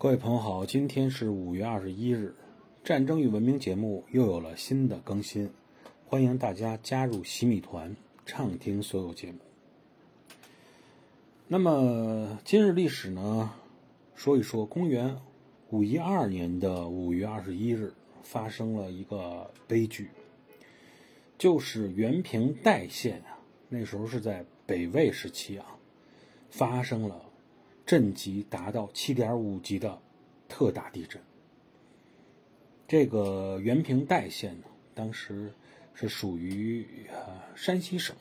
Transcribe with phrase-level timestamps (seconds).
[0.00, 2.32] 各位朋友好，今天是五月二十一日，
[2.86, 5.50] 《战争与文明》节目又有了新的更新，
[6.06, 9.38] 欢迎大家加入洗米团，畅听所有节目。
[11.48, 13.52] 那么今日历史呢，
[14.14, 15.18] 说一说公元
[15.70, 17.92] 五一二年的五月二十一日
[18.22, 20.10] 发生了一个悲剧，
[21.36, 23.34] 就是原平代县啊，
[23.68, 25.66] 那时候是在北魏时期啊，
[26.50, 27.20] 发生了。
[27.88, 29.98] 震级达到七点五级的
[30.46, 31.18] 特大地震。
[32.86, 35.50] 这个原平代县呢，当时
[35.94, 38.14] 是属于呃山西省